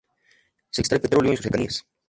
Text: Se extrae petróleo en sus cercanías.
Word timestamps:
Se 0.71 0.81
extrae 0.81 0.99
petróleo 0.99 1.29
en 1.29 1.37
sus 1.37 1.43
cercanías. 1.43 1.85